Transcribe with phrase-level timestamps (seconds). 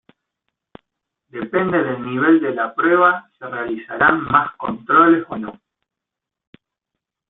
[1.29, 5.61] Depende del nivel de la prueba se realizarán más controles o no.